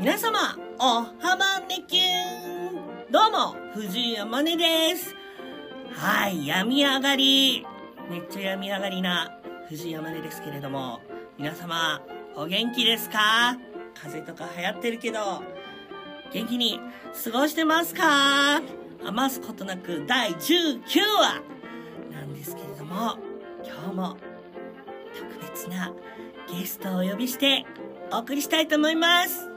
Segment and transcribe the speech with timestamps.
[0.00, 3.12] 皆様、おはまねきゅん。
[3.12, 5.14] どうも、藤井山根です。
[5.92, 7.66] はい、病み上がり。
[8.08, 9.38] めっちゃ病み上がりな
[9.68, 11.00] 藤井山根ですけれども、
[11.36, 12.00] 皆様、
[12.34, 13.58] お元気ですか？
[13.94, 15.42] 風邪とか流行ってるけど、
[16.32, 16.80] 元気に
[17.22, 18.62] 過ごしてますか？
[19.04, 20.80] 余すことなく第19
[21.20, 21.42] 話
[22.10, 23.18] なんですけれども、
[23.62, 24.16] 今日も
[25.14, 25.92] 特別な
[26.48, 27.66] ゲストをお呼びして
[28.10, 29.49] お送りしたいと思います。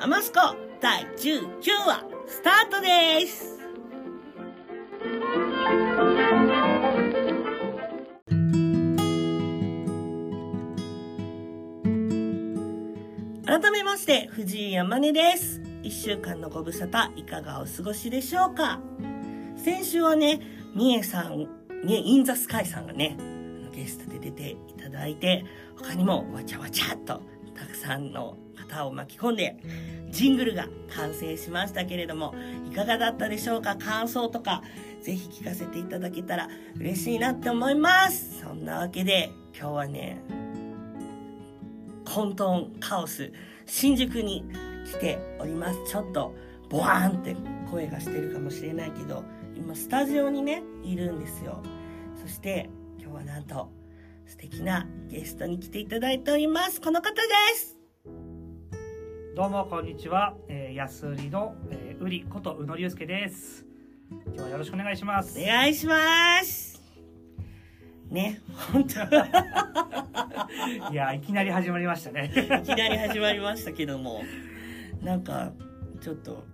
[0.00, 0.38] アマスコ
[0.80, 1.42] 第19
[1.84, 3.58] 話スタートです。
[13.44, 15.60] 改めまして、藤井山根です。
[15.82, 18.80] 一週間のご無沙汰、いかがお過ごしでしょうか
[19.56, 20.40] 先週はね、
[20.76, 21.48] みえさん、
[21.84, 23.22] ね、インザスカイさんがね、あ
[23.64, 25.44] のゲストで出ていただいて、
[25.76, 27.20] 他にもわちゃわちゃっと
[27.52, 28.36] たくさんの
[28.68, 29.56] 方を巻き込んで、
[30.10, 32.34] ジングルが完成しましたけれども、
[32.70, 33.76] いかがだったでしょうか？
[33.76, 34.62] 感想とか、
[35.02, 38.40] ぜひ聞かせていただけたら嬉しいなって思います。
[38.40, 40.20] そんなわけで、今日はね、
[42.04, 43.32] 混沌カオス
[43.66, 44.44] 新宿に
[44.86, 45.78] 来ております。
[45.86, 46.34] ちょっと
[46.70, 47.36] ボワーンって
[47.70, 49.24] 声がしてるかもしれないけど
[49.56, 51.62] 今スタジオにねいるんですよ。
[52.20, 53.70] そして今日はなんと
[54.26, 56.80] 素敵なゲストに来ていただいております。
[56.80, 57.18] この方で
[57.56, 57.77] す。
[59.38, 63.64] どうもこんにちは、えー、安売りの、えー、売りこと宇野龍介です。
[64.10, 65.38] 今日はよろしくお願いします。
[65.38, 66.82] お願いします。
[68.10, 68.42] ね
[68.72, 68.98] 本当
[70.92, 72.32] いやいきなり始まりましたね。
[72.34, 74.24] いきなり始まりましたけども。
[75.04, 75.52] なんか
[76.00, 76.44] ちょっと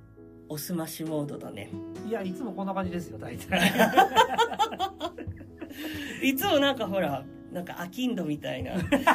[0.50, 1.70] おすましモードだね。
[2.06, 3.72] いやいつもこんな感じですよ大体。
[6.22, 7.24] いつもなんかほら
[7.54, 8.72] なんかアキンドみたいな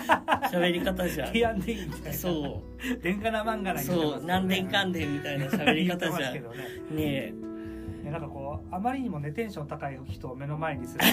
[0.49, 1.27] 喋り方じゃん。
[1.27, 2.13] 提案でいいみたいな。
[2.13, 2.63] そ
[2.97, 3.03] う。
[3.03, 4.23] 電化な漫画なそう。
[4.25, 6.33] 何年間でみたいな喋り方じゃん。
[6.35, 6.41] ね。
[6.91, 7.33] ね
[8.01, 11.03] ねなんかこうあまりにもねテンション高い人を目の前にする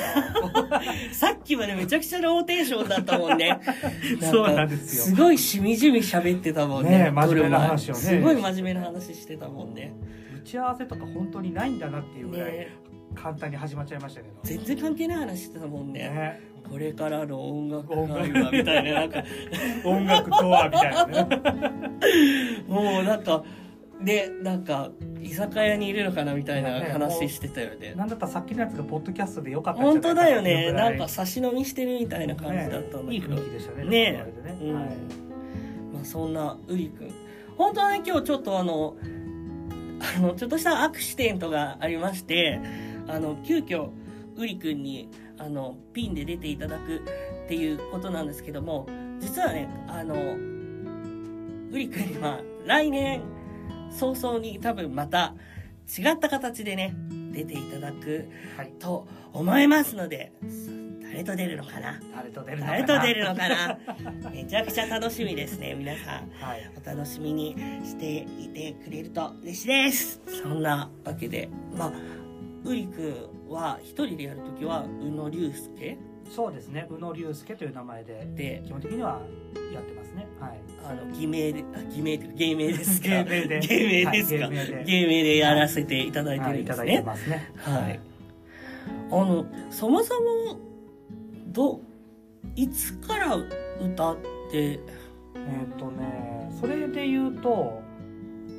[1.10, 3.58] え さっきまでめちゃくちゃローテンションだったもんね。
[4.20, 5.16] とそうなんですよ。
[5.16, 6.90] すごいしみじみ喋ってたもんね。
[6.90, 8.00] ねえ真面目な話をね。
[8.00, 9.92] すごい真面目な話してたもんね。
[10.36, 12.68] 打ち合わせとか本当にないんだなっていうぐらいね
[13.14, 14.34] 簡単に始まっちゃいましたけど。
[14.42, 16.00] 全然関係ない話してたもんね。
[16.00, 16.40] ね。
[16.68, 19.22] これからの音楽音楽会話みたいななんか。
[19.84, 21.40] 音楽とはみたいなね。
[22.66, 23.44] もうなんか
[24.02, 24.90] でなんか
[25.22, 27.94] 居酒屋にいるのかなみたいな話してたよね。
[27.94, 30.72] なんだったらさっきのやつがポッドキャストでよかった本当だよね。
[30.72, 34.22] ないんか差し飲みしてるみたいな感じだったんだいいけど、雰囲気でしたねね。
[34.22, 34.66] あれでうん。
[34.66, 34.84] ねはい。
[35.94, 37.10] まあ、そんなウリくん。
[37.56, 38.96] 本当はね今日ちょっとあの
[40.18, 42.60] あのちょっとしたアクシデントがありまして
[43.08, 43.90] あの急遽
[44.36, 45.08] ウリくんに
[45.38, 48.86] あのピンで出ていただくっていうことなんですけども
[49.18, 53.22] 実はねあのウリくんには来年
[53.90, 55.34] 早々に多分また
[55.98, 56.94] 違った形でね
[57.32, 58.72] 出ていただくはい。
[58.78, 60.32] と思いますので
[61.02, 62.00] 誰と出るのかな？
[62.14, 62.82] 誰と出るのかな？
[62.82, 63.78] 誰と出るのかな？
[64.30, 66.30] めちゃくちゃ楽しみですね皆さん。
[66.40, 66.70] はい。
[66.76, 70.20] お楽しみにしていてくれると嬉しいです。
[70.42, 71.92] そんなわけでまあ
[72.66, 75.96] ウリくんは一人でやるときは宇野龍介。
[76.28, 76.88] そうですね。
[76.90, 79.20] 宇野龍介という名前でで基本的には
[79.72, 80.26] やってますね。
[80.40, 80.60] はい。
[80.84, 83.08] あの偽名であ偽名というか芸名ですか。
[83.08, 83.60] 芸名で。
[83.60, 85.36] 芸名ですか、はい芸名で。
[85.36, 87.78] やらせていただいてはいいただいてるんですねますね。
[87.78, 88.00] はい。
[89.10, 90.58] あのそもそも
[91.46, 91.80] どう
[92.56, 94.16] いつから歌っ
[94.50, 94.80] て？
[95.36, 97.82] えっとねそれで言うと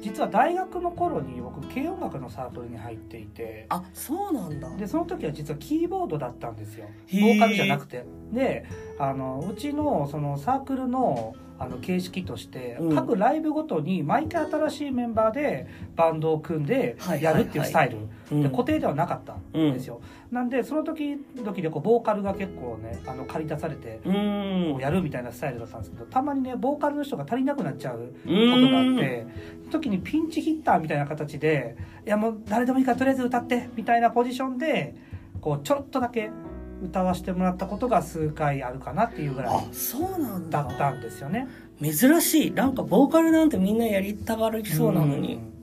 [0.08, 4.70] 実は大学の頃に僕軽音楽のサークルに入っていてあそうなんだ。
[4.78, 6.86] でその時は実はキーボードだったんですよ。
[7.12, 8.06] ボーカルじゃなくて。
[8.32, 8.66] で
[9.00, 12.96] あのうちのそのサークルのあの形式として、うん。
[12.96, 17.98] 各ライブごとに毎回新しいメンバーでバンドを組んではいやるっていうスタイル、
[18.32, 18.44] うん。
[18.44, 20.02] で固定ではなかったんですよ、
[20.32, 29.28] なんでその時々でこうボーカルが結構ねあの借り出されてこうやるみたいなスタイルだったんですけどたまにねボーカルの人が足りなくなっちゃううことがあって
[29.72, 34.96] 時にピンチヒッターみたいな形でいやもう誰でもいいからとりあえず歌ってみたいなポジションで
[35.40, 36.32] こうちょろっとだけ
[36.84, 40.64] 歌わせてもらったことが数回あるかなっていうぐらいあそうなんだ。
[40.64, 41.48] だったんですよね。
[41.82, 42.52] 珍しい。
[42.52, 45.36] なんかボーカルなんてみんなやりたがりそうなのに。
[45.36, 45.54] ん。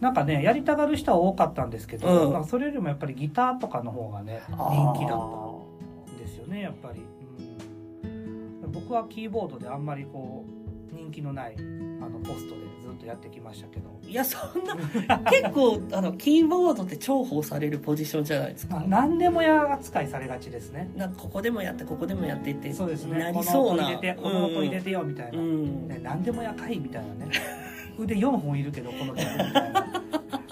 [0.00, 2.44] なんかねやりたがる人は多かったんですけど、うん。
[2.44, 5.18] それよりもやっぱりギターとかの方がね人気だっ
[6.06, 7.02] たんですよねやっぱり、
[8.04, 8.06] う
[8.68, 8.72] ん。
[8.72, 10.61] 僕はキーボードであんまりこう
[10.92, 11.60] 人気のないあ
[12.08, 13.90] のポストでずっとやってきましたけど。
[14.06, 14.76] いやそんな
[15.30, 18.76] 結構あのキーボードって重宝されるポジションじゃないですか。
[18.76, 20.90] まあ何でもや扱いされがちですね。
[20.96, 23.32] なんかここでもやってここでもやってってそうですなね。
[23.32, 23.84] このりそうな。
[23.84, 25.88] 音入れてこの音入れてよみたいな、うん。
[25.88, 27.32] ね、何でもやかいみたいなね。
[27.98, 30.02] 腕4本いるけどこの曲みたいな。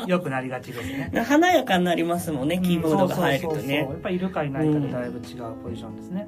[0.07, 1.11] よくなりがちですね。
[1.25, 3.93] 華やかになりますもんねキーボードが入るとうんそうそうそうねそう。
[3.93, 6.27] やっぱりいるかいないかでだいぶ違うポジションですね、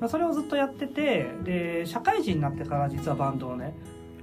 [0.00, 3.74] まあ、それをずっとやっててで社会人になってから実はバンドをね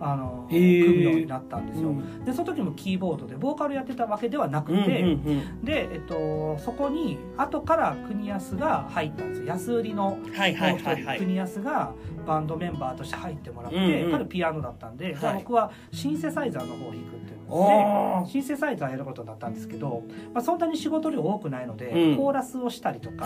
[0.03, 2.25] あの組むようになったんですよ、うん。
[2.25, 5.63] でその時もキーボードでボーカルやってたわけではなくうんて、うんうん。
[5.63, 9.47] で、えっと、そこに後から国安が入ったんですよ。
[9.47, 11.93] 安売りのはいはいもう一人はいはい国安が
[12.25, 15.35] バンドメンバーとして入ってもらって、うんうん彼ピアノだったんで、はい。
[15.35, 17.40] 僕はシンセサイザーの方を弾くっていう
[18.27, 20.03] シンセサイザーやることになったんですけど、
[20.33, 22.17] まあ、そんなに仕事量多くないので、うん。
[22.17, 23.25] コーラスをしたりとか、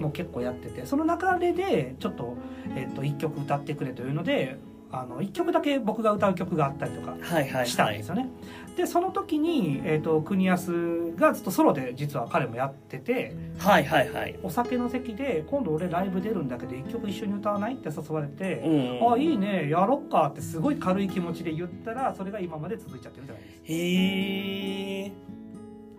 [0.00, 2.34] もう結構やっててその流れでちょっと,、
[2.76, 4.58] えっと1曲歌ってくれというので
[5.00, 8.28] あの1曲だけ僕が歌う曲があったりとかはいはいしたんはいですよね。
[8.76, 18.60] でその時に、えー、と国安がずっとソロで実は彼もやっててはいはいはいお酒の席で「今度俺ライブ出るんだけど1曲一緒に歌わない?」って誘われて
[19.02, 23.62] 「うんあいいねやろっか」ってすごい軽い気持ちで言ったらそれが今まで続いちゃってるじゃないですか。
[23.64, 25.12] へえ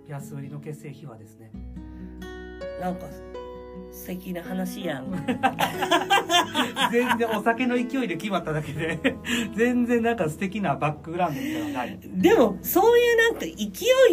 [0.07, 1.51] 安売りの結成秘話ですね。
[2.79, 3.07] なんか
[3.91, 5.11] 素敵な話やん
[6.91, 8.99] 全然お酒の勢いで決まっただけで
[9.55, 11.99] 全然なんか素敵なバックグラウンドみたいなのがない。
[12.03, 13.55] でもそういうなんか勢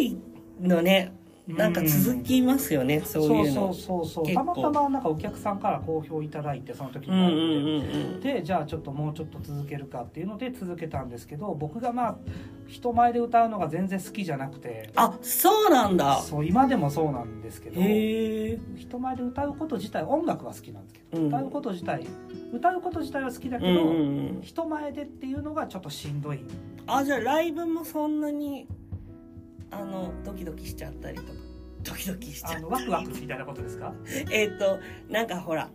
[0.01, 0.17] い
[0.61, 1.13] のね
[1.47, 3.71] なんか続きますよね、そういうの。
[3.73, 8.19] そうそうそうたまたまなんかお客さんから好評いただいてその時うんうんに、うん。
[8.19, 12.17] でじゃあちょっともうちょっと続けるかっていうので続けたんですけど僕がまあ
[12.67, 14.91] 人前で歌うのが全然好きじゃなくて。
[14.95, 16.19] あそうなんだ。
[16.21, 21.27] そう今でもそうなんですけど人前で歌うこと自体音楽は好きなんですけど、うん。
[21.27, 22.07] 歌うこと自体
[22.51, 23.97] 歌うこと自体は好きだけど、うんうん
[24.37, 24.41] うん。
[24.41, 26.39] 人前でっていうのがちょっとしんどい。
[26.87, 28.67] あじゃあライブもそんなに
[29.79, 31.29] あのドキドキしちゃったりとか。
[31.83, 33.93] ドキドキしちゃあのワクワクみたいなことですか？
[34.31, 34.79] えっ、と
[35.09, 35.69] なんかほら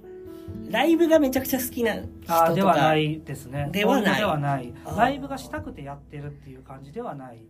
[0.69, 2.45] ライブがめちゃくちゃ好きな人とか。
[2.47, 3.69] あではないですね。
[3.71, 4.21] ではない。
[4.21, 4.75] そううのではない。
[4.85, 4.99] あー。
[4.99, 7.45] ライブがしたくてやってるっていう感じではない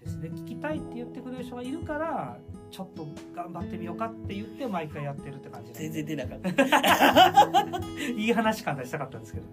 [0.00, 0.30] ですね。
[0.30, 2.38] 聞きたいって言ってくれる人がいるから
[2.72, 5.72] ちょっと頑張ってみようかって言って毎回やってるって感じ。
[5.72, 7.78] 全で然出なかった、
[8.16, 9.46] いい話感出したかったんですけど。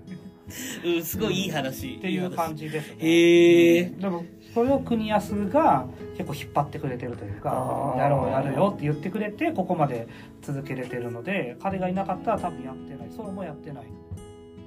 [0.86, 1.96] うん、すごいいい話。
[1.98, 2.96] っていう感じですね。
[3.00, 4.24] へえでも
[4.58, 5.86] それを国安が
[6.18, 10.08] 結構引っ張ってくれてるというかやろうやるよって言ってくれてここまで
[10.42, 13.08] 続けれてるので彼がいなかったら多分やってない。
[13.16, 13.84] そうもやってない。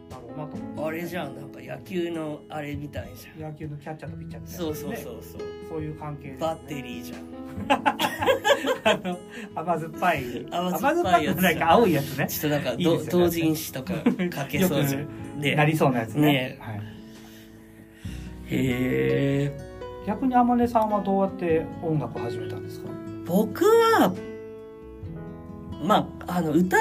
[0.08, 3.50] だろうなと思あれじゃんなんか野球のあれみたいじゃん。
[3.50, 4.64] 野球のキャッチャーとピッチャーみたいな。
[4.64, 5.40] そうそうねそうそう。
[5.68, 6.40] そういう関係ですね。
[6.40, 7.18] バッテリーじゃん。
[8.84, 9.18] あの
[9.56, 10.46] 甘酸っぱい。
[10.52, 12.26] 甘酸っぱいやつ甘酸っぱくないか青いやつね。
[12.28, 12.84] ちょっとなんかね。
[13.10, 16.20] 同人誌とか書けそうじゃんでなりそうなやつね。
[16.20, 16.58] ね。
[16.60, 16.80] はい、へ
[19.56, 19.69] え
[20.06, 22.88] 逆に天音さんはどうやって音楽を始めたんですか？
[23.26, 24.12] 僕は
[25.82, 26.76] まああの歌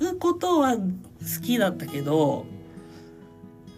[0.00, 0.82] うことは好
[1.42, 2.46] きだったけど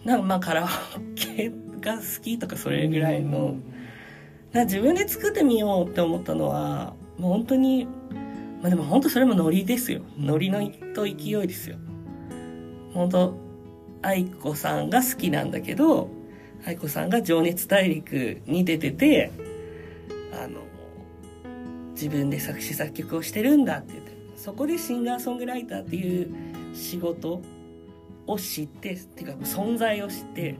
[0.04, 0.68] なんかまあカラオ
[1.14, 3.56] ケが好きとかそれぐらいの
[4.52, 7.86] な自分で作ってみようって思ったのはもう本当に
[8.60, 10.02] まあでも本当それもノリですよ。
[10.18, 10.60] ノリの
[10.94, 11.76] と勢いですよ。
[12.94, 13.34] 本当
[14.02, 16.10] 愛子さんが好きなんだけど
[16.64, 19.30] 愛子さんが「情熱大陸」に出てて
[20.32, 20.60] あの
[21.92, 26.28] 自分で作詞作曲をしてるんだって言ってそこでシンガーソングライターっていう
[26.74, 27.42] 仕事
[28.26, 30.56] を知ってっていうか存在を知って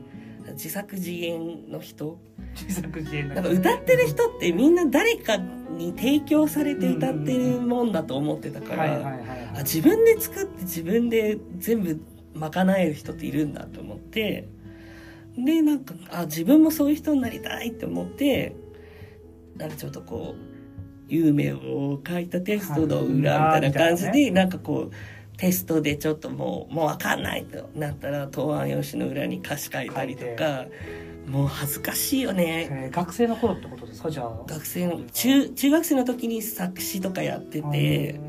[0.53, 2.19] 自作自演の人。
[2.55, 9.19] 自作自演なんか歌ってる人ってみんな誰かに提供されて歌ってるもんだと思ってたから
[9.61, 12.01] 自分で作って自分で全部
[12.35, 14.49] 賄える人っているんだと思って
[15.37, 18.55] でなんかあ自分もそういう人になりたいって思って
[19.57, 20.53] なんかちょっとこう
[21.09, 30.67] 夢を書いたテストの裏みたいな感じはいでなんかこうテストでちょっともうもう分かんないとなったら答案用紙の裏に歌詞書いたりとか
[31.27, 32.69] もう恥ずかしいよね。
[32.71, 34.45] えー学生の頃ってことですかじゃあ。
[34.47, 38.21] 学生の中中学生の時に作詞とかやってて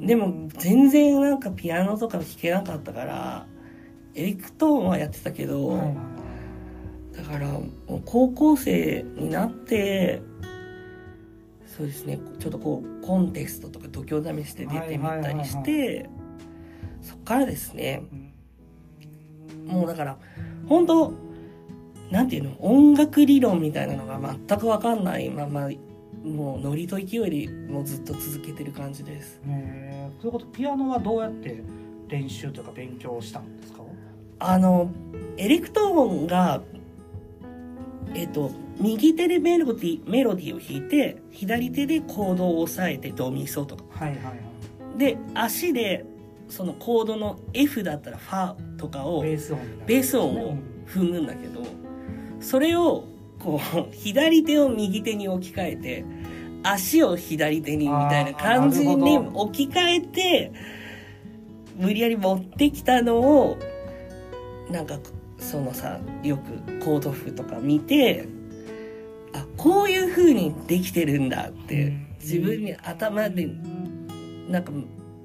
[0.00, 3.46] うんでも全然なんかピアノとか弾けなかったから
[4.14, 6.21] エリクトーンはやってたけど、はいはい
[7.16, 10.22] だからもう高校生になって
[11.66, 16.08] そうですねちょっとこうコンテストとか度胸試しで出てみたりして
[17.00, 19.74] そっからですねうん。
[19.74, 20.16] もうだから
[20.68, 21.12] 本当
[22.10, 25.70] なんていうの音楽理論みたいなのが全く分かんないまま
[26.22, 29.40] もうノリと勢いでもうずっと続けてる感じです。
[29.46, 30.20] へー。
[30.20, 31.62] ということピアノはどうやって
[32.08, 33.82] 練習というか勉強したんですか？
[34.38, 34.90] あの
[35.36, 36.60] エレクトーンが
[38.14, 43.84] えっと右手でメロディメロディーを弾いて左手でコードを押さえてドミソとか。
[43.90, 44.98] はいはいはい。
[44.98, 46.04] で足で
[46.48, 49.74] そのコードの F だったらファとかをベース音にな。
[49.76, 51.62] るベース音を踏むんだけど
[52.40, 53.04] それを
[53.38, 56.04] こう左手を右手に置き換えて
[56.62, 60.52] 足を左手にみたいな感じに置き換えて
[61.76, 63.58] 無理やり持ってきたのを
[64.70, 64.98] なんか
[65.42, 68.26] そのさよくコード譜とか見て
[69.34, 73.48] あこういう風にできてるんだって自分に頭で
[74.48, 74.72] なんか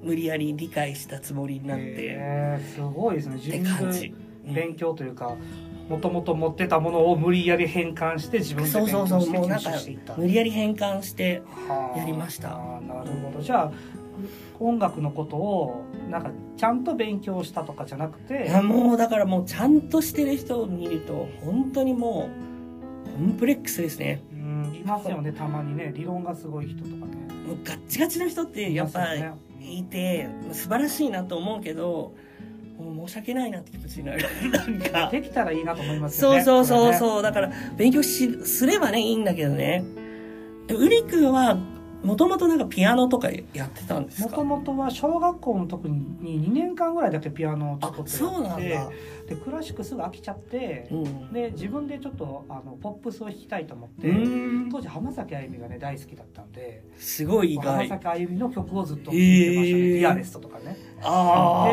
[0.02, 2.58] 無理やり理解したつもりになって。
[2.74, 3.36] すごいですね。
[3.36, 4.12] 自って分で。
[4.54, 5.36] 勉強というか
[5.88, 9.20] もともと持ってたものを無理やり変換して自分で勉そうそう。
[9.20, 9.70] 強して吸そうもうなんか
[10.16, 12.48] 無理やり変換してはあやりました。
[12.48, 13.42] なるほど。
[13.42, 13.72] じゃあ
[14.60, 22.30] 音楽のことをなんかちゃんと勉強したとかじゃなくていやもうだからもうちゃんとしてる人を見ると本当にも
[23.06, 24.22] うコンプレックスですね。
[24.32, 25.92] うんいますよねたまにね。
[25.94, 27.00] 理論がすごい人とかね。
[27.46, 32.14] もうガッチガチの人ってやっぱいますよねいて素晴らしいなと思うけど
[32.78, 34.24] もう申し訳ないなって気持ちになる。
[34.50, 35.08] なんか。
[35.10, 37.22] できたらいいなと思いますよねそうそうそうそう。
[37.22, 39.84] だから勉強しすればねいいんだけどね。
[40.70, 41.58] ウリ君は
[42.02, 44.28] もともとなんかピアノとかやってたんですか？
[44.28, 48.90] もともとは小学校の時に2年間ぐらいだけピアノをちょあっとそうなんだ。
[49.28, 51.32] でクラシックすぐ飽きちゃってうん。
[51.32, 54.68] で自分でちょっとあのポップスを弾きたいと思って、うん。
[54.70, 60.76] 当時浜崎あゆみがね大好きだったんですごい意浜外崎あゆみの曲をずっと聴いてましたね「へーディアレスト」とかね。
[61.02, 61.72] あ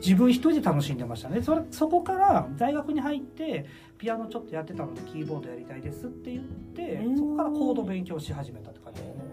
[0.00, 1.40] 自分一人で楽しんでましたね。
[1.42, 3.66] それそこから大学に入って
[3.98, 9.24] ピアノちょっとやってたのでキーボードやりたいですって言ってうんそこからコード勉強し始めたって感じですね。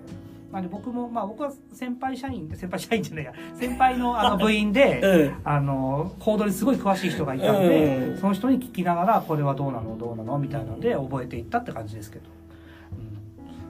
[0.52, 3.34] なんで僕もまあ僕は先輩社員で先輩社員じゃないや。
[3.54, 5.42] 先輩のあの部員で うん。
[5.44, 8.18] あのコードにすごい詳しい人がいたんで、うん。
[8.18, 12.26] その人に聞きながらこれはどうなのどうなのみたいなので覚えていったって感じですけど、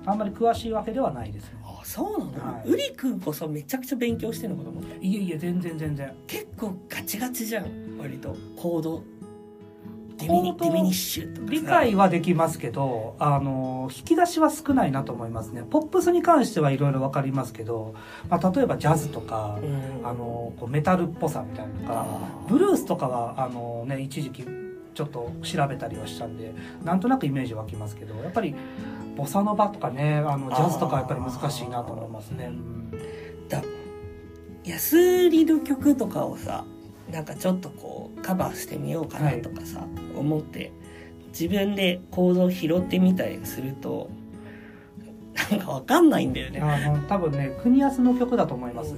[0.03, 1.59] うん、あんまり詳しいわけではないですね。
[1.63, 2.69] あそうなの、はい。
[2.69, 4.95] ウリ君こそめちゃくちゃ勉強してるのかと思った。
[4.95, 6.13] いえいえ全然全然。
[6.27, 8.35] 結構ガチガチじゃん割と。
[8.55, 9.03] コード
[11.49, 15.63] 理解はできますけどあの引き出しは少ないなと思いますね。
[15.69, 17.93] ポップスに関してはいろいろ分かりますけど、
[18.29, 20.07] まあ、例えばジャズとか、うん。
[20.07, 22.05] あのこうメタルっぽさみたいなのとか
[22.47, 24.45] ブルースとかはあの、ね、一時期
[24.93, 26.53] ちょっと調べたりはしたんで
[26.83, 28.55] なんとなくイメージ湧きますけどやっぱり
[29.15, 32.45] ボサノバとかねあのジャズとかはやっぱり難しいなと思いますね。
[32.45, 32.91] うん。
[33.49, 33.61] だ
[34.63, 36.65] 安りの曲とかをさ
[37.11, 39.85] なんかちょっとこうカバーしてみようかなとかさ、
[40.17, 40.71] 思って
[41.27, 44.09] 自分でコードを拾ってみたりすると
[45.51, 46.59] なんかわかんないんだよね。
[46.61, 48.95] あの多分ね国安の曲だと思います。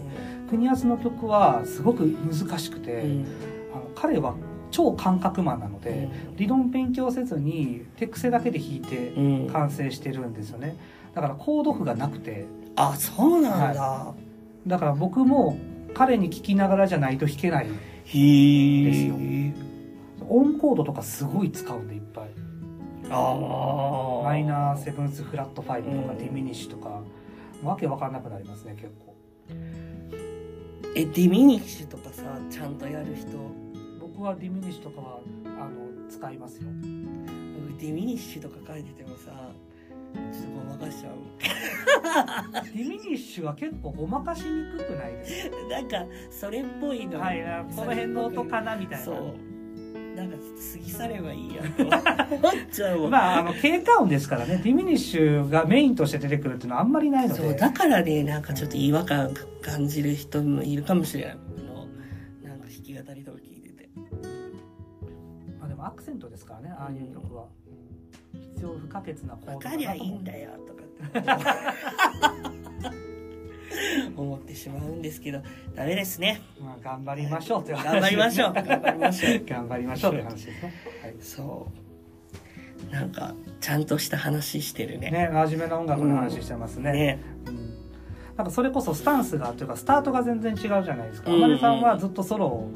[0.49, 3.25] 国安の曲はすごく難しくて、うん。
[3.73, 4.35] あの彼は
[4.71, 9.49] 超感覚マンなので、理論勉強せずに手癖だけで弾いてうん。
[9.51, 10.77] 完成してるんですよね。
[11.13, 12.45] だからコード譜がなくて。
[12.75, 14.13] あそうなんだ。
[14.67, 15.57] だから僕も
[15.93, 17.65] 彼に聞きながらじゃないと弾けない。
[17.65, 17.69] へ
[18.13, 19.53] ですよえ。
[20.29, 22.29] オンコードとかすごい使うんでいっぱい
[23.09, 24.23] ああ。
[24.23, 27.01] マイナーセブンスフラットファイブとかうんディミニッシュとか
[27.63, 29.15] わけわかんなくなりますね結構
[30.95, 33.27] えディミニッシュとかさちゃんとやる人
[33.99, 39.51] 僕はディミニッシュとかはあの使いますよ僕ディミニッシュとか書いててもさ
[40.31, 41.13] ちょっとごまかしちゃう。
[42.75, 45.57] ディミニッシュは結構ごまかしにくくないですか？
[45.69, 47.19] なんかそれっぽいの。
[47.19, 47.41] はい
[47.75, 49.05] この辺の音かなみたいな。
[49.05, 49.33] そう。
[50.15, 51.83] なんか過ぎ去ればいいやと。
[52.35, 54.59] 思っちゃうもん、まあ、あの経過音ですからね。
[54.63, 57.41] ディミニッシュがメインとして出てくるっていうのはあんまりないので。
[57.41, 59.31] そうだからねなんかちょっと違和感
[59.61, 61.33] 感じる人もいるかもしれない。
[61.33, 61.37] あ
[61.71, 63.89] のなんか弾き語りとか聞いてて。
[65.59, 67.45] まあ、でもアクセントですからねああいう曲は、
[68.57, 70.81] 必要不可欠なコード分かりゃいいんだだよとか
[74.17, 75.43] 思ってしまうんですけど
[75.75, 76.41] ダメですね。
[76.59, 78.53] まあ、頑張りましょうという話頑張りましょう。
[78.53, 79.45] 頑張りましょう。
[79.45, 80.11] 頑張りましょう。
[80.11, 80.73] という話ですね,、
[81.03, 81.67] はい、そ
[82.89, 82.91] う。
[82.91, 85.11] なんかちゃんとした話してるね。
[85.11, 87.19] ね真面目な音楽の話してますね,、ね。
[87.45, 87.77] うん。
[88.37, 91.31] なんかそれこそスタンスがというかスタートが全然違うじゃないですか。
[91.31, 92.71] うん天音さんはずっとソロを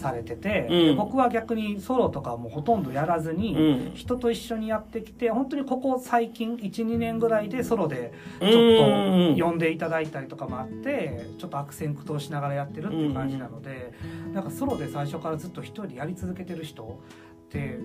[0.00, 0.86] されてて、うん。
[0.86, 3.94] で僕は逆にソロとかもほとんどやらずに、うん。
[3.94, 13.92] 人と一緒にやってきて本当にここ最近12年ぐらいでソロでちょっうんと呼んでいただいたりとかもあってちょっと悪戦苦闘しながらやってるっていう感じなので
[14.32, 17.00] なんかソロで最初からずっと一人でやり続けてる人
[17.46, 17.78] って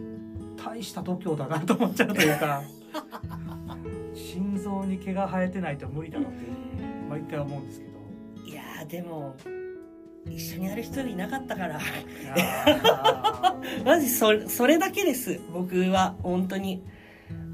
[0.63, 2.62] 大した度胸だなと思っちゃうというか
[4.13, 6.38] 心臓に毛が生えてないと無理だなって
[7.10, 7.95] 毎回思うんですけど。
[8.45, 9.36] いやーでも
[10.29, 11.79] 一緒にやる人いなかったから。
[13.86, 15.39] マジそれそれだけです。
[15.53, 16.84] 僕は本当に。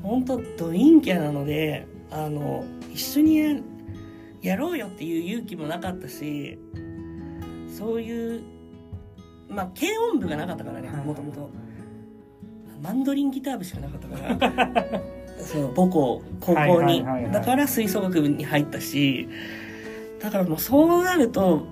[0.01, 3.55] 本当ド陰キャなのであの一緒にや
[4.41, 6.57] やろうよっていう勇気もなかったし
[7.77, 8.43] そういう
[9.47, 11.49] まあ軽音部がなかったからねーもともと。
[12.81, 15.01] マンドリンギター部しかなかったから。
[15.37, 17.05] そう母校高校に。
[17.31, 19.27] だから吹奏楽部に入ったし。
[20.19, 21.67] だからもうそうなると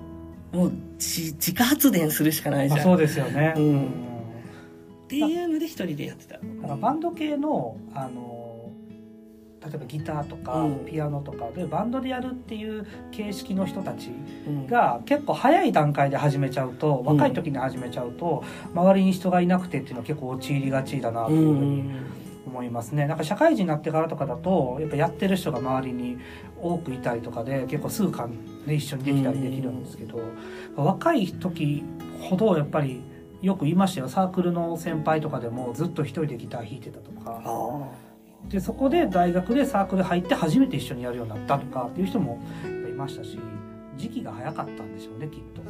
[0.52, 3.84] もう自自家発電するしかないじゃん、まあそうですよね、うん。
[3.86, 3.86] っ
[5.08, 6.34] ていうので一人でやってた。
[6.34, 8.38] だからバンド系のあの
[9.62, 10.86] 例えばギターとかうん。
[10.86, 14.10] ピアノとかでバンドでやるっていう形式の人たち
[14.46, 14.66] うん。
[14.66, 18.42] が結構早い段階で始めちゃうと若い時に始めちゃうと
[18.74, 21.94] 周りに人がいなくてっていうのは結構陥りがちだなとういうふうにん。
[22.46, 23.06] 思いますね。
[23.06, 26.18] なんか社会人になってからとかだとやっぱやってる人が周りに
[26.62, 28.30] 多くいたりとかで結構数巻
[28.66, 30.20] ね一緒にできたりできるんですけど
[30.76, 31.82] 若い時
[32.20, 33.02] ほどやっぱり
[33.42, 37.88] よく言いましたよサークルの先輩とかでもずっと一人でギター弾いてたとかあ
[38.48, 42.38] でそこで大学でサークル入って初めて一緒にやるようになったとかっていう人も
[42.88, 43.38] いましたし
[43.96, 45.60] 時期が早かったんでしょうねきっと。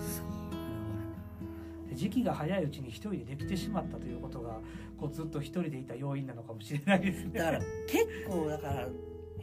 [1.88, 4.60] で時期が早いうちに一人でできてしまったということが
[4.98, 7.38] こうずっと一人でいた要因なのかもしれないですね。
[7.38, 8.88] だから結構だから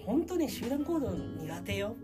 [0.07, 1.95] 本当に集団行動苦手よ。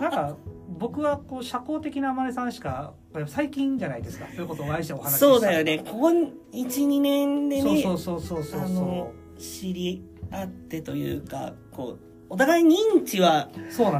[0.00, 0.36] なんか
[0.78, 2.94] 僕はこう社交的なマネさんしか
[3.26, 4.26] 最近じゃないですか。
[4.34, 5.80] そういうことをお会いしてお話しそうだよね。
[5.80, 6.08] ここ
[6.52, 13.50] 12年でねそうそうそうそうそう知り合ってというかこうお互い認知は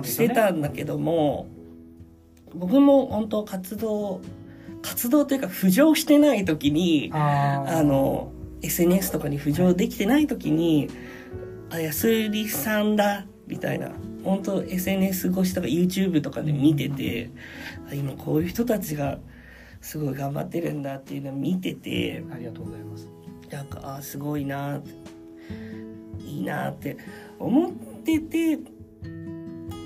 [0.02, 0.30] して。
[0.30, 1.46] たんだけども、
[2.54, 4.22] 僕も本当活動
[4.80, 8.32] 活動というか浮上してない時にあの
[8.62, 10.88] SNS とかに浮上できてない時に
[11.72, 13.92] あ安売さんだみたいな
[14.24, 17.30] 本当 SNS 越しとか YouTube とかで見てて
[17.90, 19.18] あ今こういう人たちが
[19.80, 23.08] すごい頑張ってるんだっていうのを見ててありがとうございます。
[23.50, 24.90] なんかあすごいなって
[26.24, 26.96] いいなって
[27.38, 27.72] 思っ
[28.04, 28.58] てて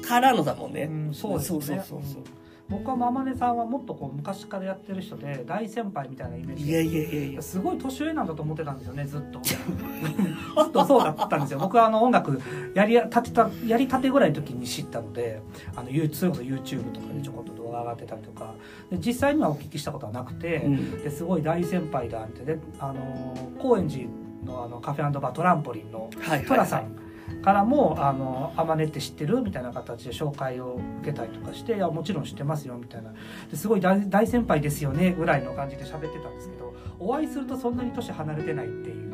[0.06, 0.82] からのだもんね。
[0.82, 1.44] うん、そうね。
[1.44, 2.22] そうそうそうそう
[2.68, 7.42] 僕はママネさんはもっとこう昔からやってる人で大先輩みたいなイメージいやいやいやいや。
[7.42, 9.40] すごい年上なんだと思ってたんですよねずっと。
[9.40, 11.60] ずっとそうだったんですよ。
[11.60, 12.40] 僕はあの音楽
[12.74, 15.40] やりたてたやりたてぐらいの時に知ったので
[15.76, 18.54] あのそれこそ YouTube とかでちょこっと動画上がってたりとか。
[18.90, 21.02] で実際にはお聞きしたことはなくて、うん。
[21.02, 22.44] ですごい大先輩だって。
[22.44, 24.08] であの高円寺
[24.44, 26.46] のあのカフェバートランポリンのはいはいはい。
[26.46, 27.05] トラさん
[27.42, 33.12] からも「あのあまねって知ってる?」みたいな形で紹介を受けたりとかして「いやもちろん知ってますよ」みたいな。
[33.50, 39.12] ですごい大大先輩ですよねぐらいの感じで喋ってたんですけどお会いするとそんなに年離れてないっていう。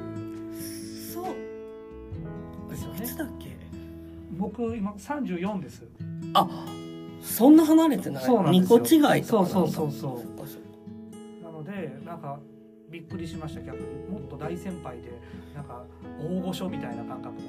[1.12, 2.70] そう。
[2.70, 3.04] ですよね。
[3.04, 3.56] いつだっけ？
[4.38, 5.84] 僕今34です。
[6.34, 6.48] あ
[7.20, 8.24] そんな離れてない？
[8.24, 8.78] そうなんですよ。
[8.80, 11.44] 2個違いとかそうそうそうそう。
[11.44, 12.38] なのでなんか
[12.90, 13.84] びっくりしました逆に。
[14.10, 15.12] もっと大先輩で
[15.54, 15.84] なんか
[16.20, 17.40] 大御所みたいな感覚だった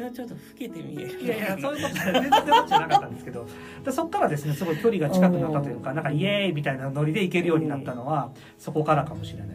[0.00, 1.20] それはちょっと老けて見える。
[1.20, 3.46] いやいやそういうこと全然そういうことじゃなかったんですけど。
[3.84, 9.48] でそこからですねすごい距離が近くなったというかなんかイエーイみたいなノリで行けるようになったのはそこからかもしれない。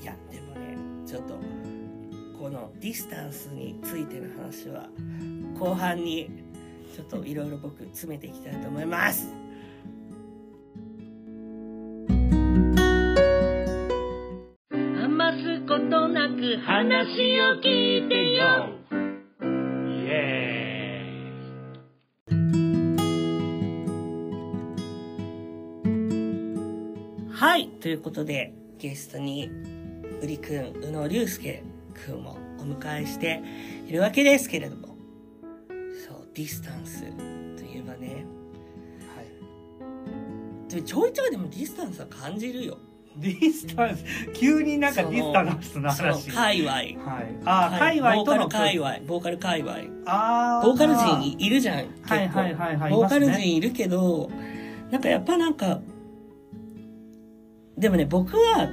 [0.00, 1.38] いやでもねちょっと
[2.40, 4.88] このディスタンスについての話は
[5.58, 6.30] 後半に
[6.94, 9.28] ちょっといろいろ僕詰めていきたいと思います
[15.28, 18.68] 余すことなく話を聞いてよ。
[18.92, 21.02] イエ
[27.32, 29.50] はいということでゲストに
[30.22, 33.42] うりくん宇野龍介くんをお迎えして
[33.88, 34.96] いるわけですけれども。
[36.06, 37.02] そうディスタンス
[37.56, 38.24] といえばね。
[39.16, 40.70] はい。
[40.70, 42.78] でもちょいちょいでもディスタンスは感じるよ
[43.18, 46.30] ディスタンス急になんかディスタンスの話。
[46.30, 46.72] 界隈。
[46.72, 46.96] はい。
[47.44, 48.98] あー界隈とのボーカル界隈。
[49.06, 49.76] ボーカル界隈。
[50.06, 54.30] あボーカル陣いるじゃん結構、はいはいはいはいボーカルいますね陣いるけど
[54.90, 55.80] なんかやっぱなんか
[57.78, 58.68] でもね僕は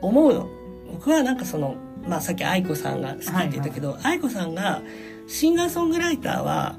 [0.00, 0.48] 思うよ。
[0.92, 4.82] 僕はなんかそのまあさっき愛子さんが好きって言ったけど、愛子さんが
[5.26, 6.78] シンガーソングライターは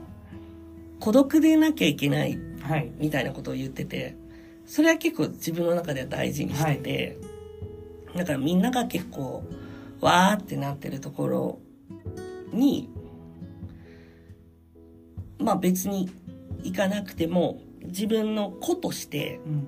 [0.99, 2.91] 孤独でなきゃいけないはい。
[2.97, 4.15] みたいなことを言ってて
[4.65, 7.17] それは結構自分の中では大事にしてて、
[8.15, 9.43] だからみんなが結構
[10.01, 11.59] わーってなってるところ
[12.51, 12.89] に
[15.39, 16.09] まあ別に
[16.63, 19.67] 行かなくても自分の子としてうん。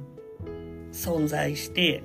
[0.92, 2.04] 存在して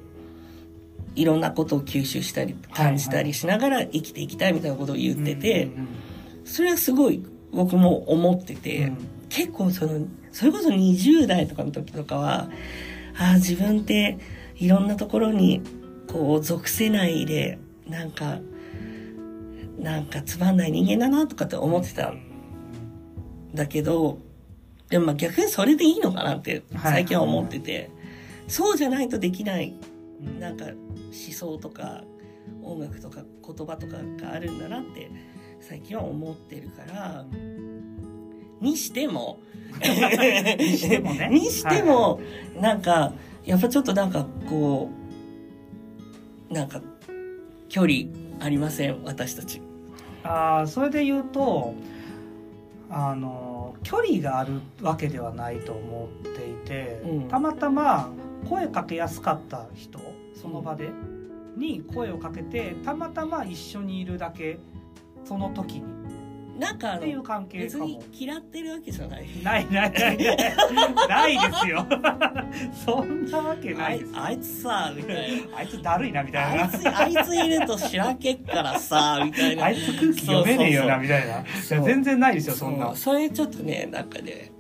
[1.15, 5.89] いろんなことを吸収したり感じたりしながら生きていきたいみたいなことを言ってて、うん。
[6.45, 8.99] それはすごい僕も思ってて、うん。
[9.29, 12.49] 結構そのそれこそ20代とかの時とかは
[13.19, 14.19] ああ自分って
[14.57, 15.63] いろんなところに
[16.11, 18.39] こう属せないでなんか
[19.79, 22.23] なんかつまんない人間だなとかって思ってたん
[23.55, 24.19] だけど
[24.89, 27.91] でもまあ逆にそれでいいのかなって最近は思ってて、
[28.47, 29.75] そうじゃないとできない
[30.39, 30.75] なんか思
[31.13, 32.05] 想とか
[32.63, 35.11] 音楽とか言葉とかがあるんだなって
[35.61, 37.25] 最近は思ってるから。
[38.63, 39.41] にしても。
[39.83, 41.29] にしてもね。
[41.33, 42.21] にしても、
[42.61, 43.13] なんか
[43.45, 44.91] やっぱちょっとなんかこ
[46.51, 46.81] うなんか
[47.69, 47.93] 距離
[48.41, 49.03] ありません？
[49.05, 49.61] 私たち。
[50.25, 51.75] あーそれで言うと
[52.89, 57.29] あの距離があるわけではないと思っていて、うん。
[57.29, 58.11] たまたま
[58.49, 59.99] 声かけやすかった人
[60.35, 60.91] その場で、
[61.57, 64.59] に声をかけてたまたま一緒にいるだけ
[65.25, 65.83] その時に
[66.59, 68.03] なんかあっていうの関係かも。
[68.13, 69.27] 嫌ってるわけじゃない。
[69.43, 71.87] ないないないないないですよ
[72.85, 75.59] そんなわけあいないですよあいつさ みたいな。
[75.59, 79.65] あいつだるいなみたいなあいつあいついるとしらけっからさみたいな。
[79.65, 84.53] あいつ空気読めねえよなみたいなそう全然ないですよそんなそうそれちょっとねなんかね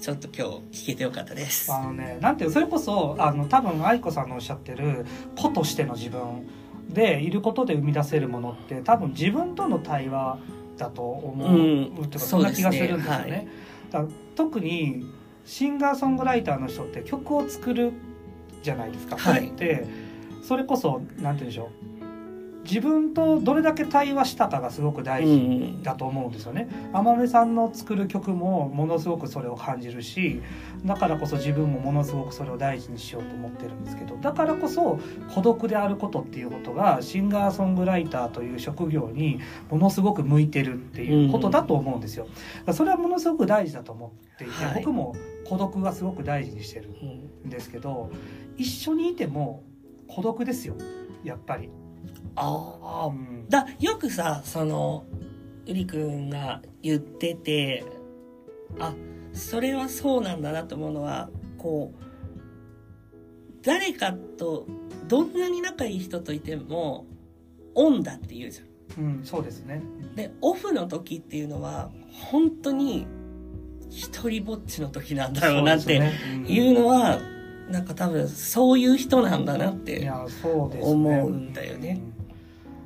[0.00, 1.72] ちょっと今日聞けてよかったです。
[1.72, 5.06] あのねなんていうそれこそあの多分愛子さんのおっしゃってる
[5.36, 6.46] 子としての自分
[6.90, 10.38] でいることで生み出せるものって多分自分との対話
[10.78, 12.04] だと思う、うん。
[12.04, 13.48] ってそそんな気がするんですよね。
[13.92, 14.06] はい。
[14.34, 15.04] 特に
[15.44, 17.92] シンガーソングライターの人って曲を作る
[18.62, 19.16] じゃないですか。
[19.16, 19.40] はい。
[19.40, 19.86] それって
[20.42, 21.97] それこそなんて言うんでしょう
[22.68, 26.68] 自分とどれだけ対話したかがすごく大う事んだと思うんですよね。
[26.92, 30.42] 天音さんの作る曲もものすごくそれを感じるし
[30.84, 35.00] だからこそ自分もものすごくそれを大事にしようと思ってるんですけどだからこそ
[35.34, 42.24] 孤独であることっていうことがシンガーソングライターという職業にものすごく向いてるっていうことだと思うんですよ。
[42.24, 45.16] だからそれはものすごく大事だと思っていて、はい僕も
[45.48, 48.10] 孤独がすごく大事にしてるうんんですけど
[48.58, 49.64] 一緒にいても
[50.06, 50.76] 孤独ですよ
[51.24, 51.70] やっぱり。
[52.40, 55.04] ああうんだよくさその
[55.66, 57.84] うりくんが言ってて
[58.78, 58.94] あ
[59.32, 62.08] それはそうなんだなと思うのはこう
[63.62, 64.66] 誰かと
[65.08, 67.06] どんなに仲いい人といても
[67.74, 69.04] オンだって言うじゃん。
[69.04, 69.82] うん、そうですね。
[70.14, 71.90] でオフの時っていうのは
[72.30, 73.06] 本当に
[73.90, 77.20] 一人ぼっちの時なんだろうなってそうですねいうのは
[77.70, 82.00] なんか多分そういう人なんだなっいて思うんだよね。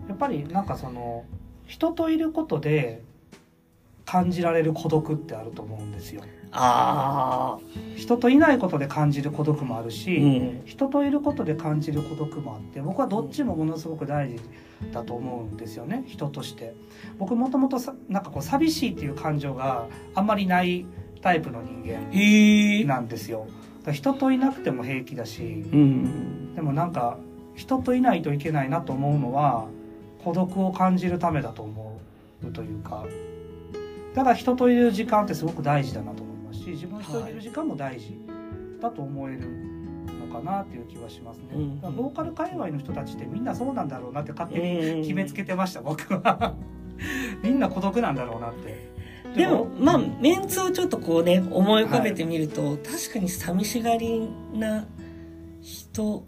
[0.03, 1.25] うんやっぱりなんかその
[1.67, 3.03] 人といることで
[4.05, 6.23] 感じられる孤独ってあると思うんですよ。
[6.55, 7.61] ああ
[7.97, 10.27] 人といないことで感じる孤独もあるし、う
[10.61, 14.41] ん人といることで感じる孤独もあって僕はどっちもものすごく大事
[14.93, 16.75] だと思うんですよね人として。
[17.19, 20.85] 僕もともとさなんかこう寂しいっていう感情があんまりない
[21.23, 23.47] タイプの人間なんですよ。
[23.47, 27.19] だから人といなくても平気だし、うんでもなんか
[27.55, 29.69] 人といないといけないなと思うのは
[30.25, 32.01] 孤独を感じるためだと思
[32.43, 33.05] うというか
[34.15, 38.17] だから人といる時間ってすごく大事だなと思いますし自分一人でいる時間も大事
[38.81, 39.41] だと思える
[40.29, 46.55] のかなっていう気はしますね、うんだからボーカル界隈の人たちってみんなそうなんだろうなって勝手に決めつけてました僕は。
[47.43, 48.93] みんな孤独なんだろうなって。
[49.37, 54.85] でもまあメンツをちょっとこうね思い浮かべてみると、確かに寂しがりな
[55.63, 56.27] 人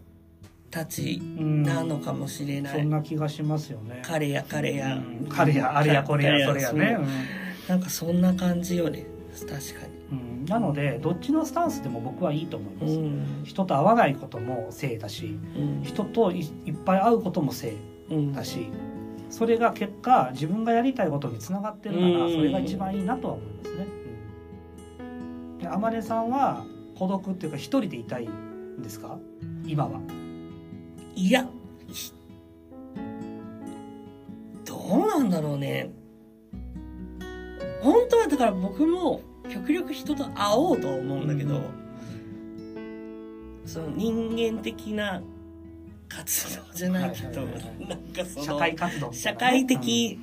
[0.74, 4.02] たちうんなのかもしれない、そんな気がしますよね。
[4.04, 7.02] 彼や彼や、うん彼やあれやこれやそれやね、う。
[7.02, 7.08] ん。
[7.68, 9.06] なんかそんな感じよね。
[9.32, 9.54] 確か
[10.12, 13.44] うん、なのでどっちのスタンスでも僕はいいと思います、にうん。
[13.44, 15.82] 人と会わないこともせいだしうん。
[15.84, 17.76] 人といいっぱい会うこともせい
[18.10, 18.32] うん。
[18.32, 18.68] だし
[19.30, 22.32] それが結果自分がやりたいことにつながってるならうん。
[22.32, 23.86] それが一番いいなとは思いますね。
[24.98, 26.64] うん、で天音さんは
[26.98, 29.18] 孤独っていうか一人でいたいんですか？
[29.66, 30.00] 今は。
[31.14, 31.48] いや
[31.88, 32.12] ひ
[34.64, 35.90] どうなんだろうね。
[37.82, 41.60] 本当はだから僕も極力人と会おうとは思うんだけど、
[43.66, 45.22] その人間的な
[46.08, 47.88] 活動じゃないけど、はいはいはいはい。
[47.88, 50.18] なんかその社会活動社会的、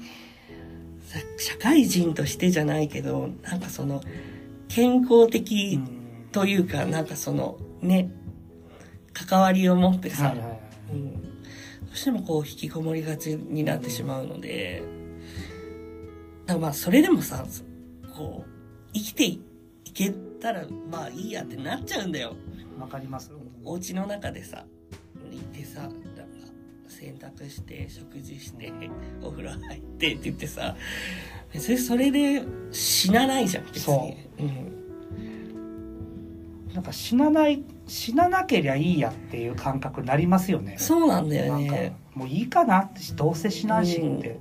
[1.06, 4.02] さ社会人としてじゃないけどなんかその
[4.68, 6.02] 健康うん的うん
[6.32, 8.10] というか、なんかそのね
[9.14, 10.51] 関わりを持ってさ、はいはいはい
[10.92, 11.20] うん、ど
[11.94, 14.84] うしてもこう引きこもりがちになってしまうので、
[16.46, 17.46] だからまあそれでもさ
[18.16, 18.50] こう
[18.94, 19.42] 生きてい
[19.94, 22.36] けたらまあいいやってなっちゃうんだよ。
[22.80, 23.32] わかります。
[23.64, 24.66] お家の中でさ
[25.32, 25.96] いてさなんか
[26.88, 28.72] 洗濯して食事して
[29.22, 30.76] お風呂入ってって言ってさ
[31.54, 34.81] 別にそれで死なないじゃん別に、そうん、
[36.74, 40.76] なんか死なない死ななけりゃいいやっていう感覚になりますよね。
[40.78, 41.96] そうなんだよね。
[42.14, 44.40] もういいかなってどうせしないしって、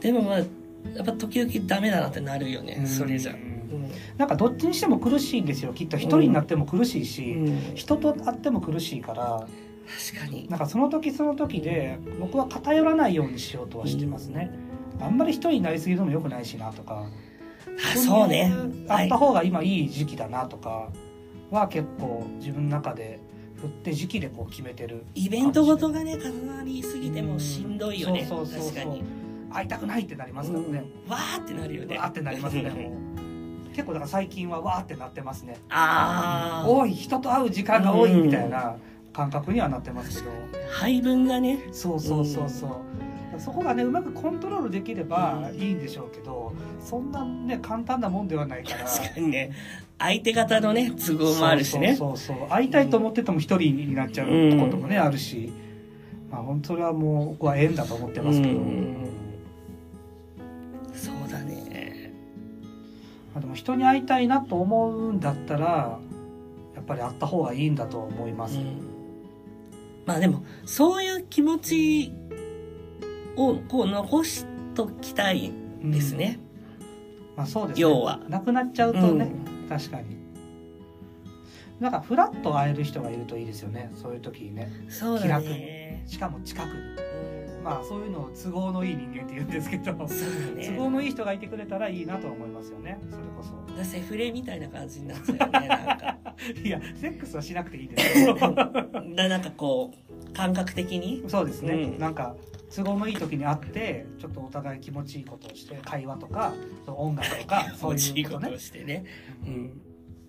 [0.00, 0.44] でもまあや
[1.02, 2.86] っぱ時々ダメだなってなるよね、うん。
[2.86, 3.90] それじゃ、うん。
[4.18, 5.72] なんかどっちにしても苦しいんですよ。
[5.72, 7.74] きっと一人になっても苦しいし、うん。
[7.74, 9.46] 人と会っても苦しいから。
[10.14, 10.48] 確かに。
[10.48, 14.50] なんかその時その時で僕は偏らないようにしようとはしてますね、
[15.00, 16.94] あんまり一人になりすぎるのも良くないしなとか。
[16.94, 17.06] あ
[17.96, 18.52] そうね。
[18.88, 20.88] あった方が今いい時期だなとか
[21.50, 23.20] は結構自分の中で
[23.56, 28.26] 振って時期でこう決めてるイベントごとがね重なりすぎてもしんどいよね。
[28.28, 29.04] そうそうそう確かに。
[29.52, 31.98] 会いたくないってなりますからね、わーってなるよね。
[31.98, 32.96] わーってなりますねも
[33.68, 33.70] う。
[33.74, 35.58] 結構だから最近はわーってなってますね。
[35.68, 38.76] ああ多い人と会う時間が多いみたいな
[39.12, 40.30] 感覚にはなってますけど、
[40.70, 41.58] 配分がね。
[41.70, 42.70] そうそうそうそう、
[43.42, 48.84] そこがねうまくコントロールできればいいんでしょうけどそんなね簡単なもんではないから。
[48.84, 49.52] 確かにね。
[49.98, 51.96] 相手方のね都合もあるしね。
[51.96, 54.28] そうそうそう会いたいと思ってても一人になっちゃう
[54.58, 55.52] こともね、あるし。
[56.30, 59.10] まあ本当それはもう僕は縁だと思ってますけど、うん。
[60.94, 62.12] そうだね。
[63.34, 65.98] まあ、でも人に会いたいなと思うんだったら
[66.74, 68.80] やっぱり会った方がいいんだと思います、うん。
[70.04, 72.12] まあでもそういう気持ち
[73.36, 76.38] をこう残しときたいうんですね、
[77.36, 77.82] まあそうですね。
[77.82, 78.20] 要は。
[78.28, 79.32] なくなっちゃうとね、
[79.68, 80.16] 確かに。
[81.80, 83.90] なんかフラッと会える人がいるといいですよね。
[83.96, 84.70] そういう時にね。
[84.88, 86.04] そうだね。
[86.06, 86.72] しかも近くに。
[86.74, 90.06] うんまあそういうのを都合のいい人間って言うんですけど、ね。
[90.66, 92.98] 都合のいい人がいてくれたらいいなと思いますよね。
[93.08, 93.76] それこそ。
[93.76, 96.16] だセフレみたいな感じになっちゃうよねなんか。
[96.64, 98.34] いやセックスはしなくていいですよ。
[99.16, 99.92] だなんかこ
[100.28, 101.22] う感覚的に？
[101.28, 101.98] そうですね、うん。
[101.98, 102.34] なんか
[102.74, 106.54] 都合のいい時に会ってちょっとお互い気持ちいいことをして会話とか
[106.86, 109.04] 音楽とか そういいことねいうことをしてね、
[109.46, 109.80] うん、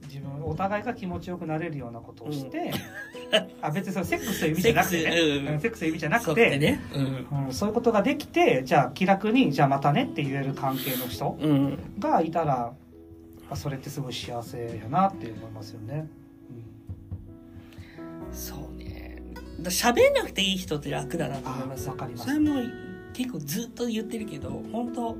[0.08, 2.72] 自分お互いが気持ちよくなれるようなことをして、
[3.62, 5.04] あ別にそれセックスという意味じゃなくてね。
[5.04, 5.60] セックスうんうん。
[5.62, 6.82] セックスという意味じゃなそうくてね。
[6.94, 7.46] うん。
[7.46, 11.80] うん、そういうことができてじゃあ気楽にじゃあまたねって言える関係の人うん。
[12.00, 12.74] がいたら
[13.50, 16.08] あそれってすごい幸せやなって思いますよね。
[18.32, 18.64] そうね。
[18.72, 18.73] だ
[19.66, 21.90] 喋んなくていい人って楽だなと思います。
[21.90, 22.26] かります。
[22.26, 22.62] それも
[23.14, 25.16] 結構ずっと言ってるけど本当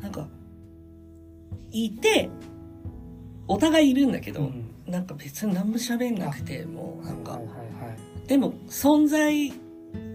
[0.00, 0.26] なんか
[1.70, 2.30] いて
[3.46, 4.68] お互いいるんだけど、うん。
[4.86, 7.60] なんか別に何も喋んなくてもうなんか、はいはいは
[8.24, 8.28] い。
[8.28, 9.52] でも存在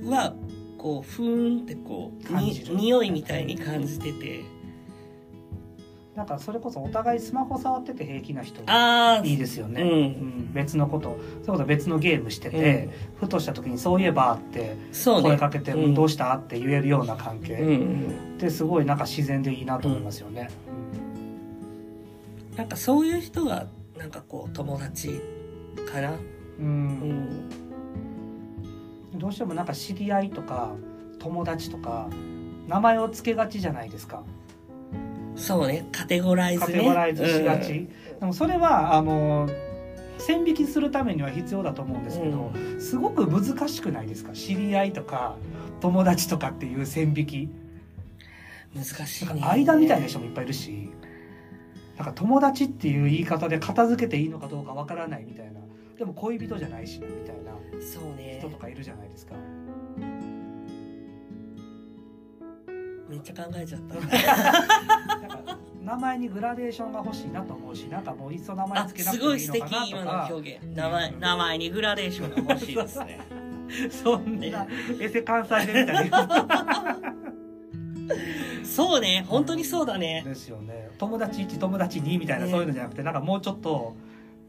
[0.03, 0.33] は
[0.77, 4.43] こうふーんってこう匂いみたいに感じてて
[6.17, 8.59] なんかそれこそお互いスマホ触ってて平気な人
[9.23, 9.89] いいですよね、うん。
[9.89, 9.93] う
[10.49, 10.51] ん。
[10.51, 11.19] 別のこと。
[11.43, 15.29] それこそ別のゲームしてて、ふとした時に「そういえば」ってそうね。
[15.29, 15.93] 声かけて「うん。
[15.93, 20.49] どうした?」って言えるような関係、うんうんってすごいなんか自然でいいなと思いますよね。
[22.55, 25.21] なんかそういう人がなんかこう友達
[25.91, 26.13] かな
[26.59, 26.65] うん。
[29.13, 29.19] うん。
[29.19, 30.71] どうしてもなんか知り合いとか
[31.19, 32.09] 友達とか
[32.67, 34.23] 名前を付けがちじゃないですか
[35.37, 37.87] そうねカテゴライズカねテゴライズしがち、うん。
[38.19, 39.47] でもそれはあの
[40.17, 44.33] 線引きするためには必要だと思うんですけど、すごく難しくないですか？
[44.33, 45.35] 知り合いとか
[45.79, 47.49] 友達とかっていう線引き。
[48.75, 49.41] 難しいね。
[49.43, 50.89] 間みたいな人もいっぱいいるし
[51.97, 55.61] なんか友達っていう言い方で片付けていいのかどうかわからないみたいな。
[55.97, 58.37] でも恋人じゃないしなみたいなそうね。
[58.39, 59.35] 人とかいるじゃないですか。
[63.09, 63.95] めっちゃ考えちゃった。
[63.95, 70.27] なんか名前にグラデーションが欲しいなと思うしなんかもういっそ名前あつけなくすごいていいのかなとか。
[70.31, 70.65] 表現。
[70.75, 73.19] 名前名前にグラデーションが欲しいですね。
[73.89, 74.67] そんな
[74.99, 76.97] エセ関西弁みたいな
[78.63, 79.25] そうね。
[79.27, 80.23] 本当にそうだね。
[80.25, 80.89] ですよね。
[80.97, 82.51] 友達1友達2みたいな、ね。
[82.51, 83.95] そういうのじゃなくてなんかもうちょっと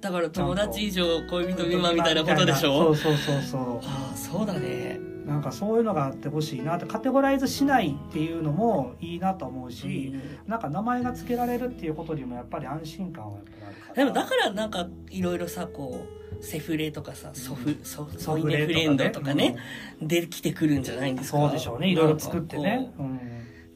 [0.00, 2.94] だから友達以上恋人未満みたいなことでしょ？
[2.94, 4.98] そうそうそうそああそうだね。
[5.00, 10.14] うなんかそういうのがあってほしいなってカテゴライズしないっていうのもいいなと思うし、
[10.46, 13.94] なんか名前が付けられるっていうことにもやっぱり安心感はやっぱりあるから。
[13.94, 16.06] でもだからなんかいろいろさこ
[16.40, 19.56] うセフレとかさソフ、ソソイネフレンドとかね、
[20.00, 21.38] できてくるんじゃないんですか？
[21.38, 21.88] そうでしょうね。
[21.88, 22.90] いろいろ作ってね。
[22.98, 23.20] うんう。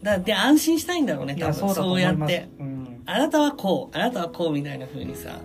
[0.02, 2.48] だで安心したいんだろうねい多分そうやそうやって。
[2.58, 3.02] うん。
[3.04, 5.38] あなたはこうあなたはこうみたいな風にさ、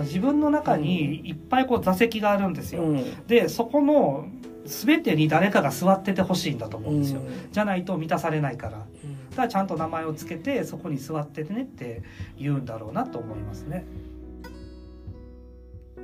[0.00, 3.26] 自分の中にいっぱいこう座席があるんですよ、うん。
[3.26, 4.26] でそこの
[4.64, 7.52] 全てに誰かが座っててほしいんだと思うんですよ、うん。
[7.52, 8.78] じゃないと満たされないから。
[8.78, 9.30] うん。
[9.30, 12.02] だからちゃんと名前を付けてそこに座っててねって
[12.38, 13.84] 言うんだろうなと思いますね。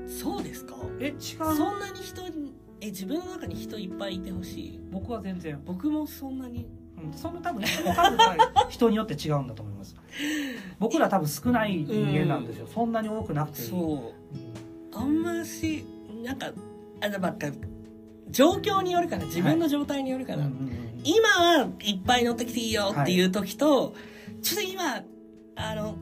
[0.07, 0.75] そうですか？
[1.01, 1.16] え違う？
[1.21, 4.81] そんなに人にえ自分の中に人いっぱいいてほしい？
[4.90, 6.66] 僕は全然、僕もそんなに。
[7.01, 8.37] うん、その多分人の数が
[8.68, 9.94] 人によって違うんだと思います。
[10.81, 14.97] 僕ら多分少ない人間なんですよ、そんなに多くなくてそう。
[14.97, 15.01] うん。
[15.01, 15.85] あんまし
[16.25, 16.51] なんか
[17.01, 17.47] あのばっか
[18.31, 23.95] 状況によるかな自分の状態によるかな、うんうんうん今はいっぱい乗ってきていいよっていう時と、
[24.43, 25.03] ちょっと今
[25.55, 25.95] あの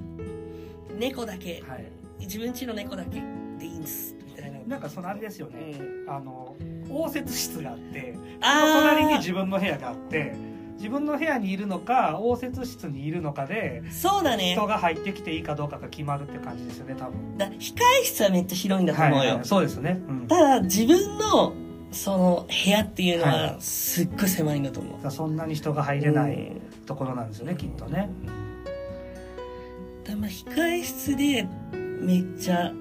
[0.98, 1.86] 猫だけはい。
[2.18, 3.20] 自分家の猫だけ
[3.58, 4.58] でいいんですみたいな。
[4.66, 6.10] なんかそのあれですようね、ん。
[6.10, 6.56] あの
[6.90, 10.34] 応接室があって隣に自分の部屋があって
[10.78, 14.54] 自分の部屋にいるのか応接室にいるのかでそうだね。
[14.54, 17.36] 人が入ってきていいかどうかが決まるって感じですよね多分。
[17.36, 21.52] だ控え室はめっちゃ広いんだと思うよ、はいはいそうですね、うん、ただ自分の
[21.92, 28.10] その部屋っていうのははすっごい狭いんだと思う、そんなに人が入れないうんところなんですよねきっとね、
[30.04, 31.48] だまあ控え室で
[32.00, 32.72] めっちゃ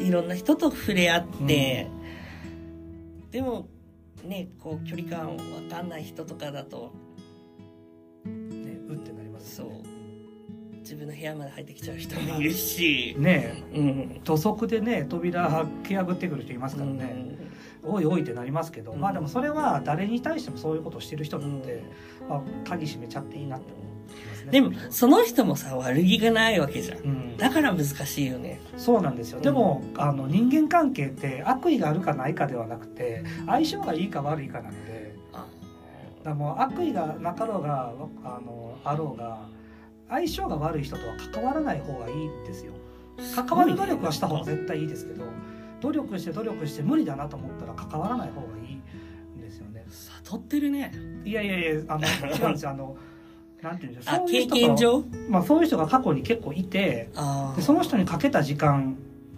[0.00, 1.88] いろんな人と触れ合って、
[3.30, 3.68] でも
[4.24, 6.92] ねこう距離感わかんない人とかだと
[8.24, 9.66] ねうってなりますそう。
[10.82, 13.78] 自分の部屋まで入ってきちゃう人もいるし、ねえ。
[13.78, 14.20] うん。
[14.24, 17.36] 土足でね扉蹴破ってくる人いますからね、
[17.84, 19.00] おいおいってなりますけど、うん。
[19.00, 21.62] まあでもそれは誰に対してもそういうことをしてる人なん。
[21.62, 21.82] で、
[22.28, 24.50] まあ、鍵閉めちゃっていいなって思いますね。
[24.50, 26.98] でもその人もさ悪気がないわけじゃん。
[26.98, 28.60] うん、だから難しいよね。
[28.76, 29.40] そうなんですよ。
[29.40, 35.14] でも、あの人間関係って悪意があるかないかではなくて相性がいいか悪いかなので。
[35.32, 35.46] あ。
[36.24, 37.92] だもう悪意がなかろうが
[38.24, 39.46] あのあろうが
[40.08, 42.72] 相性が悪い人とは関わらない方がいいんですよ。
[43.34, 45.24] 関わる努力はした方が絶対いいですけど
[45.80, 49.84] 努力して努力して無理だなと思ったら関わらない方がいいんですよね。
[50.24, 50.92] 悟ってるね。
[51.24, 52.70] いやいやいやあの 違うんですよ。
[52.70, 52.96] あの
[53.62, 54.14] なんていうんでしょう。
[54.14, 55.04] あ経そういう人が験上？
[55.28, 58.96] まあ、そういう人が過去に結構いてあでその人にかけた時間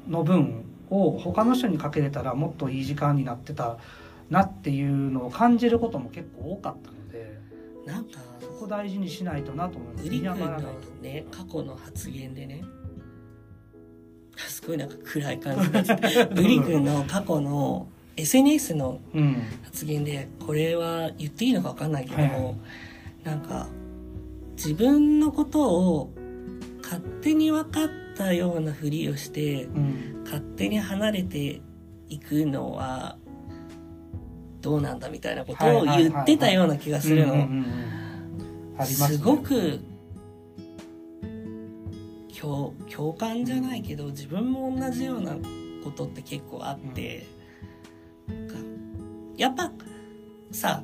[0.09, 3.78] の分を他の人にかけれたらもっといい時間になってた
[4.31, 7.38] なっていうのを感じることも結構多かったので
[7.87, 10.05] なんかそこ大事にしないとなと思います。
[11.02, 12.64] ね過去の発言でね
[14.49, 16.35] すごいなんか暗い感じになっちゃって。
[16.35, 19.42] ブリ君の過去の SNS のうん。
[19.64, 22.55] 発言でこれは言っていいのか分かんないけど、はいはい。
[23.25, 23.68] なんか
[24.57, 26.11] 自分のことを
[26.83, 30.23] 勝手に分かったようなふりをしてうん。
[30.25, 31.61] 勝手に離れて
[32.09, 33.16] いくのは
[34.61, 37.49] どうなんだみたいなことを言ってたような気がするの。
[38.85, 39.81] すごく
[42.42, 45.37] 共共感じゃないけど自分も同じような
[45.85, 47.24] ことって結構あって、
[48.26, 48.55] なんか
[49.37, 49.70] やっぱ
[50.50, 50.83] さ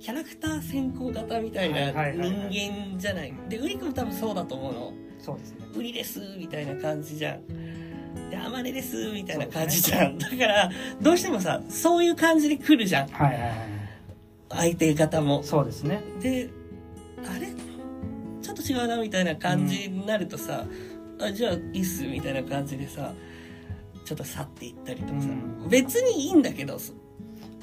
[0.00, 3.32] キャラクター先行型みたいはいな人間じゃない。
[3.48, 4.92] でウリ君も多分そうだと思うの。
[5.18, 7.46] そうですね「ウリです」みたいな感じじゃん。
[8.30, 13.08] で「あまねです」みたいな感じじゃん、だからどうしてもさそういう感じで来るじゃん。
[13.08, 13.52] はいはいはい。
[14.48, 15.42] 相手方も。
[15.42, 16.02] そうですね。
[16.20, 16.50] で
[17.24, 17.48] あれ？
[18.42, 20.66] ちょっと違うなみたいな感じになるとさ、
[21.20, 23.12] あじゃあいいっすみたいな感じでさ
[24.04, 25.68] ちょっと去っていったりとかさ、うん。
[25.68, 26.92] 別にいいんだけど、そ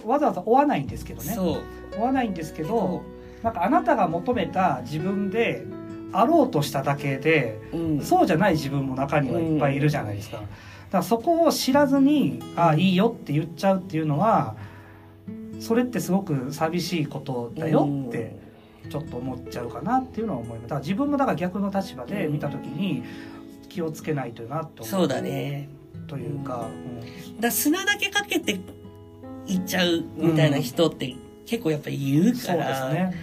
[0.06, 1.34] わざわざ追わないんですけどね。
[1.34, 2.00] そう。
[2.00, 3.04] 追わないんですけど
[3.44, 5.66] なんかあなたが求めた自分で
[6.12, 10.38] あろうとしただけでうん、そうじゃない自分も中にはいっぱいいるじゃないですか。
[10.38, 10.48] だか
[10.92, 14.56] らそこを知らずに「ああいいよ」って言っちゃうっていうのは
[15.60, 18.36] それってすごく寂しいことだよって
[18.90, 20.70] ちょっと思っちゃうかなっていうのは思います。
[20.70, 23.04] だから自分もだから逆の立場で見た時に
[23.74, 25.68] 気をつけないとなと思そうだね。
[26.08, 26.68] というか、だか
[27.42, 28.60] ら砂だけかけて
[29.48, 33.14] いっちゃうみたいな人って結構やっぱりいるうから、すね。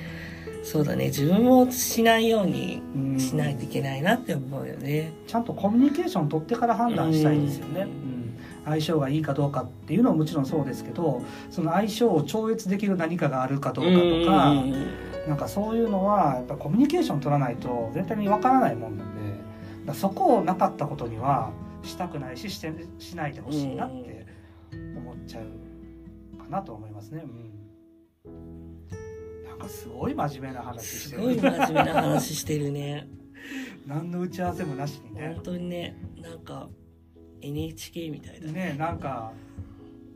[0.63, 1.07] そうだね。
[1.07, 3.21] 自分もしないようにうん。
[3.21, 7.83] しないといけないなって思うよね、ちゃんとコミュニケーション取ってから判断したいですよね。
[7.83, 7.89] うん。
[7.89, 8.37] うん。
[8.65, 14.75] 相性がいいかどうかっていうのはもちろんそうですけどその相性を超越できる何かがあるかどうかとか、うん。
[15.29, 19.20] なんかそういうのはやっぱコミュニケーション取らないと絶対にわからないもんなんで
[19.95, 24.27] そこをなかったことにはしたくないししてしないでほしいなって
[24.97, 27.25] 思っちゃうかなと思いますね。
[28.25, 28.89] うん、
[29.49, 31.23] なんかすごい真面目な話してる。
[31.23, 33.09] すごい真面目な話してるね。
[33.87, 35.33] 何の打ち合わせもなしにね。
[35.35, 36.69] 本当にねなんか
[37.41, 38.53] NHK みたいだね。
[38.53, 39.33] ねなんか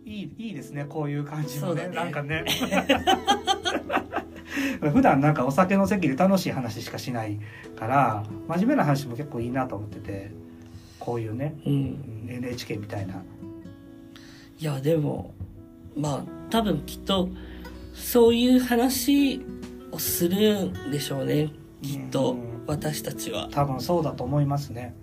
[0.04, 1.88] いいいいですねこういう感じもね。
[1.88, 1.94] ね。
[1.94, 2.44] なんかね
[4.92, 7.38] 普段なんかお酒の席で楽しい話しかしない
[7.76, 10.30] から真面目な話も結構いいなと思ってて
[10.98, 11.72] こういうねうん。
[11.72, 13.22] うん NHK みたいな。
[14.58, 15.34] いやでも
[15.96, 17.28] まあ多分きっと
[17.92, 19.44] そういう話
[19.92, 21.50] をするんでしょうね。
[21.82, 22.54] きっとうん。
[22.66, 23.48] 私たちは。
[23.50, 24.94] 多分そうだと思いますね。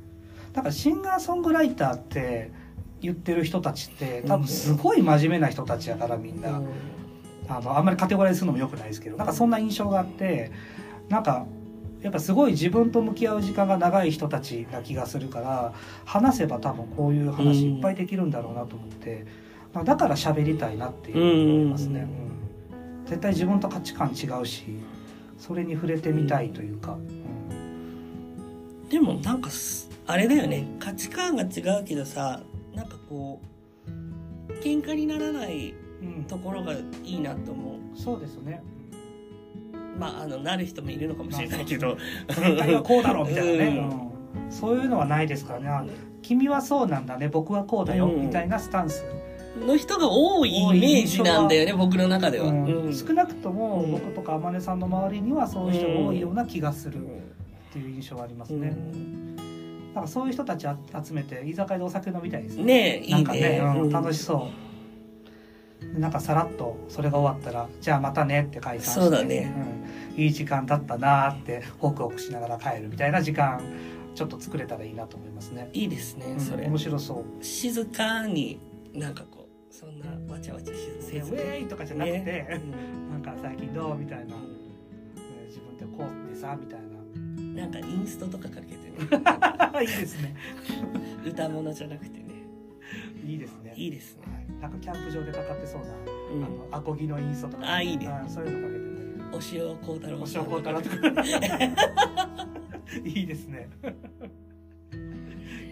[0.53, 2.51] だからシンガーソングライターって
[3.01, 6.67] 言ってる人たちって多分すごい真面目な人たちやからみんな、うん
[7.57, 10.51] あのあんまりカテゴライズするのもよくないですけどなんかそんな印象があって
[11.09, 11.45] なんか
[12.01, 15.73] やっぱすごい自分と向き合う時間が長い人たちな気がするから
[16.05, 19.25] 話せば多分こういう話いっぱいできるんだろうなと思って、
[19.71, 22.07] まあだから喋りたいなっていう思いますね、
[22.71, 23.05] うん。
[23.05, 24.79] 絶対自分と価値観違うし
[25.37, 27.21] それに触れてみたいというか、うん
[28.89, 30.67] でもなんかすあれだよね。
[30.79, 32.41] 価値観が違うけどさ
[32.75, 33.39] なんかこ
[33.87, 35.80] う喧嘩にならないうん
[36.27, 36.73] ところが
[37.03, 37.97] いいなと思う。
[37.97, 38.63] そうですね。
[39.97, 41.97] まああのなる人もいるのかもしれないけど。
[42.29, 44.45] 全体はこうだろうみたいなね、うん。
[44.45, 44.51] うん。
[44.51, 45.67] そういうのはないですからね。
[45.69, 45.85] あ
[46.21, 47.27] 君はそうなんだね。
[47.27, 48.27] 僕はこうだよ、うん。
[48.27, 49.03] みたいなスタンス、
[49.59, 52.65] の人が多いイメージなんだよね僕の中では、うん。
[52.65, 52.95] うん。
[52.95, 53.91] 少なくともうん。
[53.91, 57.07] 僕とか天音さんの周りにはそういう人が多いような気がするうっ
[57.73, 58.61] ていう印象はありますん。
[58.61, 58.75] ね、
[59.93, 62.63] なんかそういう人たちあ集めて居酒屋でお酒飲みたいですね。
[62.63, 63.81] ねえいいなんかねね、うん。
[63.83, 63.89] うん。
[63.91, 64.70] 楽しそう
[65.93, 69.53] なんかさらっとそれが終わったら「じゃあまたね」って解散してそうだね。
[70.15, 70.21] うん。
[70.21, 73.61] いい時間だったなーってホクホクしながら帰るみたいな時間
[74.13, 77.43] ちょっと作れたらいいなと思いますね、いいですねうんそれ、面白そう。
[77.43, 78.59] 静かに
[78.93, 82.61] なんかこうそんなわちゃわちゃせずウェーイとかじゃなくて、ね。
[83.09, 84.35] なんか最近どうみたいな、うね
[85.47, 86.91] 自分ってこうってさみたいん
[87.55, 89.23] なんかインストとかかけてね。
[89.73, 90.35] な いいですね。
[91.25, 92.25] 歌物じゃなくてね。
[93.25, 93.73] いいですね。
[93.75, 96.43] いいですね、はいなんかキャンプ場でかかってそうな、うん。
[96.43, 97.73] あのアコギのインストとか。
[97.73, 98.05] あいいね。
[98.05, 99.01] うんそういうのかけてね。
[99.33, 100.17] お塩幸太郎。
[100.17, 100.95] お塩幸太郎とか。
[103.03, 103.69] いいですね。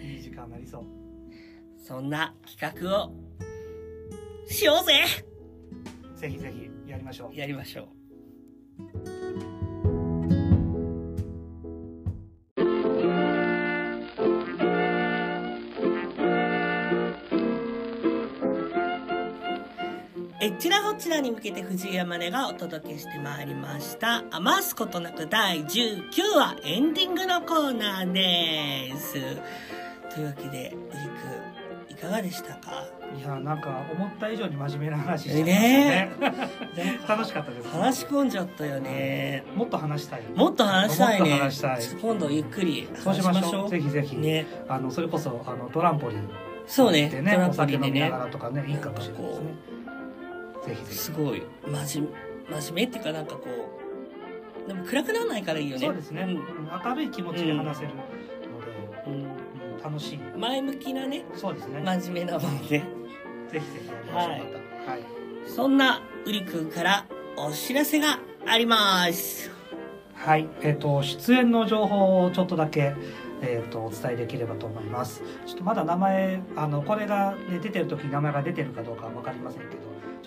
[0.01, 0.85] いい時間になりそう。
[1.77, 3.11] そんな企画を
[4.47, 5.03] しようぜ。
[6.15, 7.35] ぜひぜひやりましょう。
[7.35, 9.08] やりましょう
[20.99, 24.25] ちらに向けて藤井山根がお届けしてまいりました。
[24.31, 29.13] 余すことなく第19話エンディングのコーナーです。
[30.13, 30.99] というわけでウリ
[31.87, 32.83] クいかがでしたか？
[33.17, 36.11] いやなんか思った以上に真面目な話してましたね。
[37.07, 37.69] 楽しかったです。
[37.69, 39.45] 話し込んじゃったよね。
[39.55, 40.23] もっと話したい。
[40.35, 41.39] もっと話したいね。
[41.39, 41.81] 話したい。
[42.01, 43.69] 今度ゆっくりそうし話しましょう。
[43.69, 44.45] ぜひぜひ、ね。
[44.67, 46.29] あのそれこそあのトランポリン。
[46.67, 47.07] そうね。
[47.07, 47.87] でねトランポリンでね。
[47.87, 49.45] 飲みながらとかねいいかもしれないですね
[50.69, 50.97] ぜひぜひ。
[50.97, 51.43] すごい。
[51.65, 52.09] 真面
[52.49, 53.45] 目真面目っていうかなんかこ
[54.65, 55.85] うでも暗くならないからいいよね。
[55.85, 56.35] そうですね、ん。
[56.35, 58.01] 明るい気持ちで話せるので、
[59.07, 59.13] うん。
[59.13, 59.83] うん。
[59.83, 60.19] 楽しい。
[60.37, 62.79] 前向きなねそうですね、真面目なもんねぜひ
[63.51, 64.39] ぜひやりましょう、はい。
[64.39, 64.45] ま
[64.85, 64.91] た。
[64.91, 65.03] はい。
[65.47, 67.05] そんなうりくんから
[67.37, 69.49] お知らせがあります。
[70.13, 72.93] はい、えっ、と出演の情報をちょっとだけ
[73.41, 75.23] えっ、とお伝えできればと思います。
[75.45, 79.78] ちょっとまだ名前あのこれが、ね、出てる時に名前が出てるかどうかはわかりませんけど、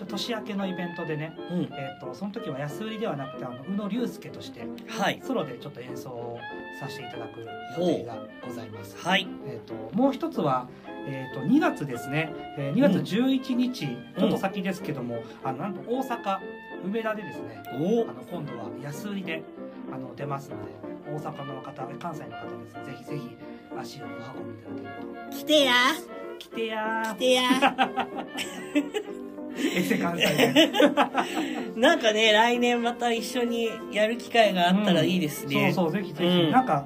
[0.05, 1.61] 年明けのイベントでね、うん。
[1.73, 5.21] えっ、とその時は安売りではなくてあの宇野龍介としてはい。
[5.23, 6.39] ソロでちょっと演奏を
[6.79, 7.39] させていただく
[7.79, 8.97] 予定がございます。
[8.97, 10.67] はいえー、ともう一つは、
[11.07, 13.87] えー、と2月ですね、えー2月11日、
[14.17, 16.39] ちょっと先ですけども、あのなんと大阪
[16.85, 18.01] 梅田でですねお。
[18.09, 19.43] あの今度は安売りで
[19.91, 20.71] あの出ますので
[21.11, 22.73] 大阪の方関西の方です。
[22.73, 23.37] ねぜひぜひ
[23.79, 24.07] 足をお
[24.39, 25.73] 運びいただけると来てや。
[26.39, 29.13] 来てや来てやー
[29.57, 30.71] エセ関西で
[31.75, 36.51] なんかね来年また一緒にやる機会があったらいいですね、そうそうぜひぜひ、うん。
[36.51, 36.85] なんか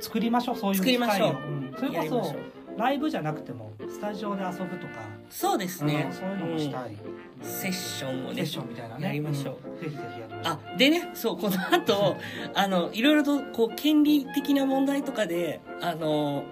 [0.00, 1.06] 作りましょうそういう機会を。
[1.06, 1.30] 作りましょう。
[1.30, 1.74] うん。
[1.76, 2.36] それこそ
[2.76, 5.00] ライブじゃなくてもスタジオで遊ぶとか、
[5.30, 6.06] そうですね。
[6.10, 6.96] うん、そういうのもしたい、うん。
[7.42, 9.06] セッションをねセッションみたいなね。
[9.06, 9.80] やりましょうん。
[9.80, 10.58] ぜひぜひやりましょう。
[10.74, 12.16] あでねそうこの後
[12.54, 16.44] あのいろいろとこう権利的な問題とかであの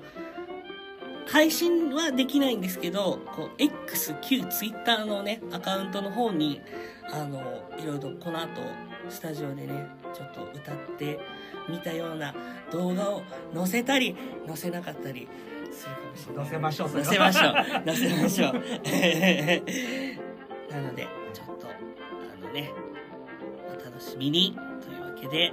[1.26, 6.60] 配信はできないんですけどこう X 旧 Twitter のねアカウントの方に
[7.12, 7.40] あの
[7.78, 8.60] いろいろとこの後
[9.08, 11.18] スタジオでねちょっと歌って
[11.68, 12.34] みたような
[12.70, 13.22] 動画を
[13.54, 14.16] 載せたり
[14.46, 15.28] 載せなかったり
[15.72, 16.44] するかもしれない。
[16.44, 16.88] 載せましょう。
[16.88, 17.54] 載はせましょう。
[17.86, 18.54] 載せましょう。
[20.72, 21.72] なのでちょっとあ
[22.46, 22.72] のね
[23.68, 25.52] お楽しみにというわけで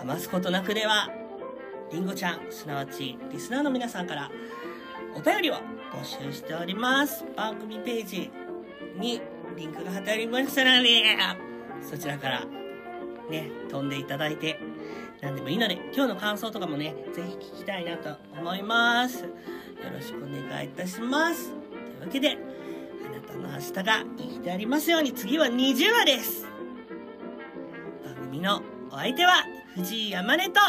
[0.00, 1.10] 余すことなくでは
[1.92, 4.30] りんごちゃんすなわちリスナーの皆さんから
[5.18, 7.24] お便りを募集しております。
[7.36, 8.30] 番組ページ
[8.96, 9.20] に
[9.56, 10.64] リンクが貼ってあります。
[10.64, 11.16] ので
[11.82, 12.44] そちらから
[13.28, 14.60] ね飛んでいただいて
[15.20, 19.24] 何でもいいので今日の感想とかもねぜひ聞きたいなと思います。
[19.24, 19.30] よ
[19.92, 21.50] ろしくお願いいたします。
[21.50, 22.38] というわけで
[23.04, 25.12] あなたの明日がいい日でありますように。
[25.12, 26.46] 次は20話です。
[28.04, 28.62] 番組の
[28.92, 29.44] お相手は
[29.74, 30.60] 藤井山根と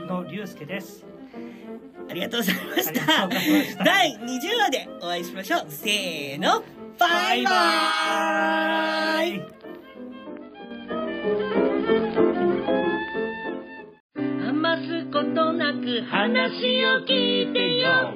[0.00, 1.11] 宇野龍介です。
[2.08, 3.28] ありがとうございました。
[3.84, 5.66] 第20話でお会いしましょう。
[5.68, 6.62] せーの。
[6.98, 9.42] バイバーイ
[14.48, 18.14] 余すことなく話を聞いてよ